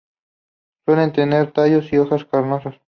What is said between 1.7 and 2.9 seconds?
y hojas carnosos.